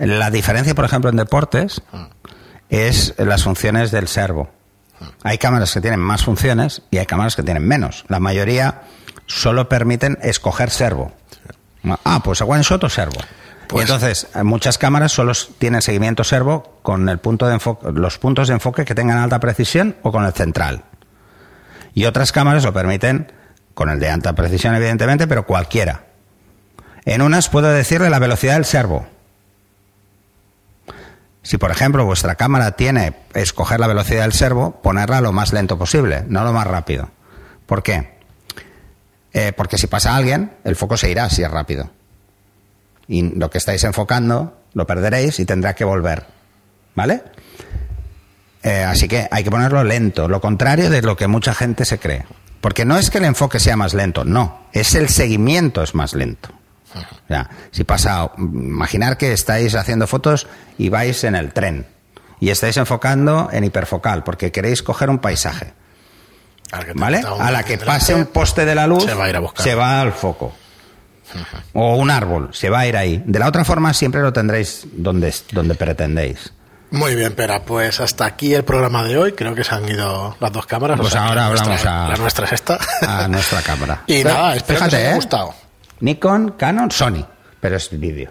[0.00, 1.82] la diferencia, por ejemplo, en deportes
[2.68, 4.50] es las funciones del servo.
[5.22, 8.04] Hay cámaras que tienen más funciones y hay cámaras que tienen menos.
[8.08, 8.82] La mayoría
[9.26, 11.12] solo permiten escoger servo.
[12.04, 13.20] Ah, pues one shot o servo.
[13.68, 17.92] Pues- y entonces, eh, muchas cámaras solo tienen seguimiento servo con el punto de enfoque,
[17.92, 20.84] los puntos de enfoque que tengan alta precisión o con el central.
[21.94, 23.32] Y otras cámaras lo permiten
[23.74, 26.04] con el de alta precisión, evidentemente, pero cualquiera.
[27.04, 29.06] En unas puedo decirle la velocidad del servo.
[31.42, 35.78] Si, por ejemplo, vuestra cámara tiene escoger la velocidad del servo, ponerla lo más lento
[35.78, 37.10] posible, no lo más rápido.
[37.66, 38.18] ¿Por qué?
[39.32, 41.90] Eh, porque si pasa alguien, el foco se irá si es rápido.
[43.08, 46.26] Y lo que estáis enfocando lo perderéis y tendrá que volver.
[46.94, 47.22] ¿Vale?
[48.62, 51.98] Eh, así que hay que ponerlo lento, lo contrario de lo que mucha gente se
[51.98, 52.26] cree.
[52.60, 56.12] Porque no es que el enfoque sea más lento, no, es el seguimiento es más
[56.14, 56.50] lento.
[56.94, 60.46] O sea, si pasa, imaginar que estáis haciendo fotos
[60.78, 61.86] y vais en el tren
[62.40, 65.72] y estáis enfocando en hiperfocal porque queréis coger un paisaje,
[66.72, 67.22] A la que te ¿vale?
[67.38, 69.62] A la que pase un poste de la luz, se va a ir a buscar.
[69.64, 70.52] se va al foco.
[71.74, 73.22] O un árbol, se va a ir ahí.
[73.24, 76.52] De la otra forma siempre lo tendréis donde, donde pretendéis.
[76.90, 79.32] Muy bien, Pera, pues hasta aquí el programa de hoy.
[79.34, 80.96] Creo que se han ido las dos cámaras.
[80.98, 82.78] Pues o sea, ahora la hablamos nuestra- a- La nuestra es esta.
[83.06, 84.02] a nuestra cámara.
[84.08, 85.16] y Pero, nada, espero fíjate, que os haya ¿eh?
[86.00, 87.24] Nikon, Canon, Sony.
[87.60, 88.30] Pero es vídeo.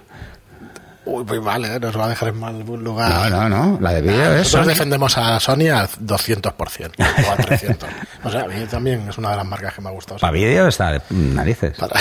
[1.06, 3.32] Uy, pues vale, nos va a dejar en mal No, lugar.
[3.32, 3.80] no, no.
[3.82, 4.70] La de vídeo es Nosotros Sony.
[4.70, 7.78] defendemos a Sony al 200% o al 300%.
[8.24, 10.20] O sea, a mí también es una de las marcas que me ha gustado.
[10.20, 11.76] Para vídeo está de narices.
[11.78, 12.00] Para-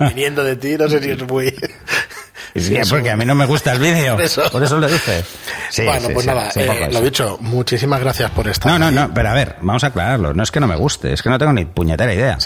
[0.08, 1.54] Viniendo de ti, no sé si es muy.
[2.56, 4.14] Sí, eso- porque a mí no me gusta el vídeo.
[4.16, 4.50] Por eso.
[4.50, 5.22] Por eso lo dije.
[5.70, 9.14] Sí, bueno, sí, pues nada, eh, lo dicho, muchísimas gracias por estar No, no, no,
[9.14, 10.34] pero a ver, vamos a aclararlo.
[10.34, 12.38] No es que no me guste, es que no tengo ni puñetera idea.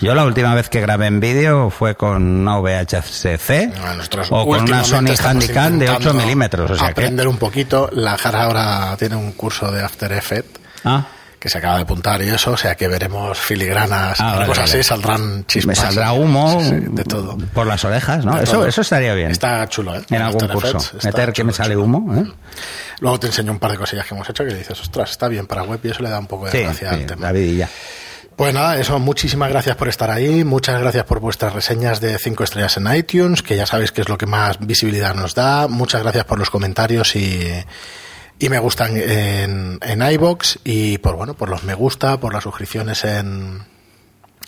[0.00, 4.62] Yo la última vez que grabé en vídeo fue con una VHC No, o con
[4.62, 6.70] una Sony Handycam de 8 intentando milímetros.
[6.70, 6.92] O sea que...
[6.92, 7.88] aprender un poquito.
[7.92, 11.04] La Jara ahora tiene un curso de After Effects Ah,
[11.42, 14.46] que se acaba de apuntar y eso, o sea que veremos filigranas Ah, y vale,
[14.46, 14.80] cosas vale.
[14.80, 15.66] así, saldrán chispas.
[15.66, 17.36] me saldrá humo Sí, de todo.
[17.52, 18.36] por las orejas, ¿no?
[18.36, 18.66] De Eso, todo.
[18.68, 19.32] eso estaría bien.
[19.32, 20.02] Está chulo, ¿eh?
[20.08, 20.78] en algún curso.
[21.02, 21.84] Meter que me sale chulo.
[21.84, 22.24] humo, ¿eh?
[23.00, 25.48] Luego te enseño un par de cosillas que hemos hecho que dices, ostras, está bien
[25.48, 27.26] para web y eso le da un poco de Sí, gracia al tema.
[27.26, 27.68] la vidilla.
[28.36, 32.44] Pues nada, eso, muchísimas gracias por estar ahí, muchas gracias por vuestras reseñas de 5
[32.44, 36.02] estrellas en iTunes, que ya sabéis que es lo que más visibilidad nos da, muchas
[36.02, 37.46] gracias por los comentarios y,
[38.42, 42.42] y me gustan en, en iBox y por bueno, por los me gusta, por las
[42.42, 43.62] suscripciones en,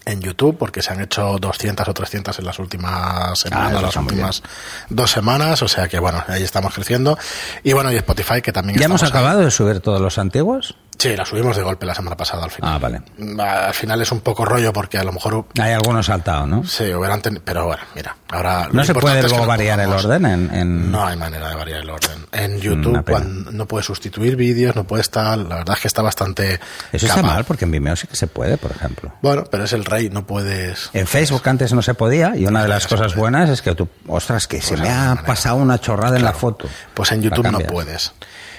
[0.04, 3.83] en YouTube, porque se han hecho 200 o 300 en las últimas semanas, Ah, eso
[3.87, 4.42] las últimas
[4.90, 7.16] dos semanas, o sea que bueno, ahí estamos creciendo.
[7.62, 9.09] Y bueno, y Spotify, que también ¿Ya hemos ahí.
[9.11, 10.76] acabado de subir todos los antiguos?
[10.98, 12.72] Sí, la subimos de golpe la semana pasada al final.
[12.74, 13.02] Ah, vale.
[13.42, 16.64] Al final es un poco rollo porque a lo mejor Hay algunos saltados, ¿no?
[16.64, 18.68] Sí, hubieran pero bueno, mira, ahora...
[18.72, 20.54] ¿No se puede es que luego lo variar el orden en...?
[20.54, 22.26] en- No hay manera de variar el orden.
[22.33, 25.48] En Una YouTube cuando no puedes sustituir vídeos, no puedes tal...
[25.48, 26.61] La verdad es que está bastante...
[26.92, 29.12] Eso está mal, porque en Vimeo sí que se puede, por ejemplo.
[29.22, 30.90] Bueno, pero es el rey, no puedes...
[30.92, 33.88] En Facebook antes no se podía y una de las cosas buenas es que tú,
[34.07, 35.26] ostras, que se me ha manera.
[35.26, 36.68] pasado una chorrada en la foto.
[36.94, 38.12] Pues en YouTube no puedes.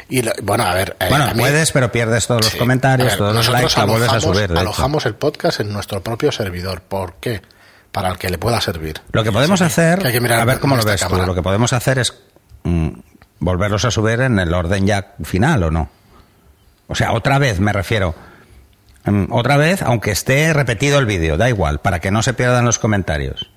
[0.09, 0.95] Y bueno, a ver...
[0.99, 3.85] eh, Bueno, a mí- puedes, pero pierdes todos los comentarios, ver, todos los likes, la
[3.85, 4.47] vuelves a alojamos- subir.
[4.47, 4.59] de hecho.
[4.61, 6.81] Alojamos el podcast en nuestro propio servidor.
[6.81, 7.41] ¿Por qué?
[7.91, 9.01] Para el que le pueda servir.
[9.11, 11.15] Lo que podemos Sí, hacer, que hay que mirar a ver cómo lo ves tú,
[11.15, 12.13] lo que podemos hacer es
[12.63, 12.89] mm,
[13.39, 15.89] volverlos a subir en el orden ya final o no.
[16.87, 18.13] O sea, otra vez me refiero.
[19.05, 22.65] Mm, otra vez, aunque esté repetido el vídeo, da igual, para que no se pierdan
[22.65, 23.49] los comentarios.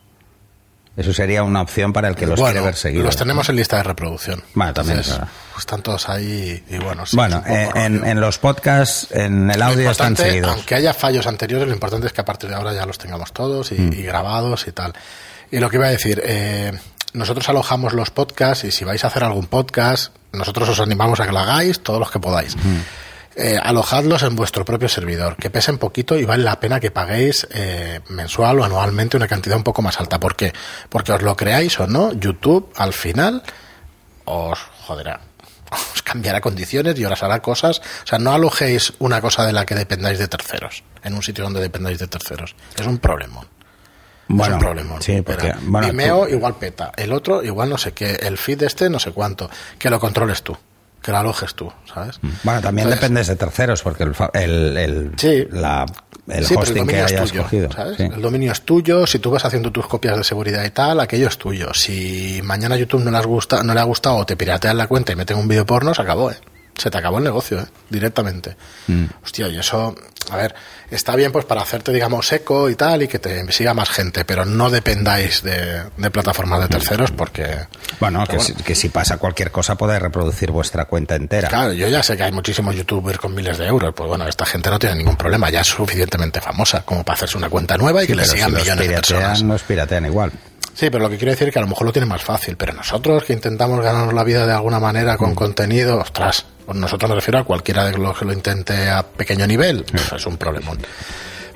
[0.99, 3.07] Eso sería una opción para el que los bueno, quiere ver seguidos.
[3.07, 4.43] los tenemos en lista de reproducción.
[4.55, 5.33] Bueno, también Entonces, es verdad.
[5.57, 7.07] están todos ahí y bueno...
[7.07, 10.51] sí, Bueno, eh, en, los podcasts, en el audio están seguidos.
[10.53, 13.33] Aunque haya fallos anteriores, lo importante es que a partir de ahora ya los tengamos
[13.33, 13.93] todos y, Mm.
[13.93, 14.93] y grabados y tal.
[15.53, 16.73] Y lo que iba a decir, eh,
[17.13, 21.27] nosotros alojamos los podcasts y si vais a hacer algún podcast, nosotros os animamos a
[21.27, 22.57] que lo hagáis, todos los que podáis.
[22.57, 22.79] Mm.
[23.41, 27.47] Eh, alojadlos en vuestro propio servidor, que pesen poquito y vale la pena que paguéis
[27.53, 30.19] eh, mensual o anualmente una cantidad un poco más alta.
[30.19, 30.53] ¿Por qué?
[30.89, 33.45] Porque os lo creáis o no, YouTube al final
[34.25, 35.21] os joderá.
[35.95, 37.81] Os cambiará condiciones y os hará cosas.
[38.03, 41.45] O sea, no alojéis una cosa de la que dependáis de terceros, en un sitio
[41.45, 42.57] donde dependáis de terceros.
[42.75, 43.43] Es un problema.
[44.29, 45.01] Bueno, es un problema.
[45.03, 48.63] sí, porque, bueno, Vimeo tú- igual peta, el otro igual no sé qué, el feed
[48.63, 49.49] este no sé cuánto.
[49.79, 50.57] Que lo controles tú,
[51.09, 52.21] que lo alojes tú, ¿sabes?
[52.43, 55.47] Bueno, también Entonces, dependes de terceros, porque el, el, el, Sí.
[55.53, 55.87] la-
[56.29, 57.73] el sí, pero hosting que dominio hayas es tuyo, cogido.
[57.73, 57.97] ¿sabes?
[57.97, 58.03] sí.
[58.03, 61.29] El dominio es tuyo, si tú vas haciendo tus copias de seguridad y tal, aquello
[61.29, 61.73] es tuyo.
[61.73, 64.87] Si mañana YouTube no le, has gusta, no le ha gustado o te piratean la
[64.87, 66.37] cuenta y meten un vídeo porno, se acabó, ¿eh?
[66.79, 67.67] Se te acabó el negocio, ¿eh?
[67.91, 68.57] Directamente.
[68.87, 69.05] Mm.
[69.25, 69.95] Hostia, y eso,
[70.31, 70.55] a ver,
[70.91, 74.25] está bien pues para hacerte, digamos, eco y tal, y que te siga más gente,
[74.25, 77.67] pero no dependáis de, de plataformas de terceros porque...
[77.99, 81.49] Bueno, que, Si, que si pasa cualquier cosa podéis reproducir vuestra cuenta entera.
[81.49, 84.47] Claro, yo ya sé que hay muchísimos youtubers con miles de euros, pues bueno, esta
[84.47, 88.03] gente no tiene ningún problema, ya es suficientemente famosa como para hacerse una cuenta nueva
[88.05, 89.43] y Sí, que le sigan si millones de personas.
[89.43, 90.31] los piratean igual.
[90.75, 92.57] Sí, pero lo que quiero decir es que a lo mejor lo tiene más fácil,
[92.57, 95.19] pero nosotros que intentamos ganarnos la vida de alguna manera Mm.
[95.19, 99.47] con contenido, ostras, nosotros me refiero a cualquiera de los que lo intente a pequeño
[99.47, 100.79] nivel, pues es un problemón.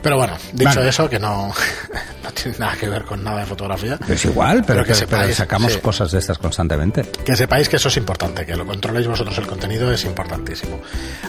[0.02, 1.52] Pero bueno, dicho eso, que no,
[2.24, 4.98] no tiene nada que ver con nada de fotografía, Es igual, pero, Pero que pero
[4.98, 5.78] sepáis, sacamos sí.
[5.78, 7.02] cosas de estas constantemente.
[7.24, 10.80] que sepáis que eso es importante, que lo controléis vosotros el contenido es importantísimo.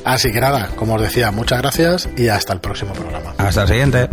[0.03, 3.35] Así que nada, como os decía, muchas gracias y hasta el próximo programa.
[3.37, 4.09] Hasta el siguiente.